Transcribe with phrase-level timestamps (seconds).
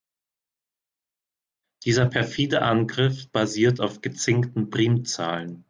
[1.85, 5.59] Dieser perfide Angriff basiert auf gezinkten Primzahlen.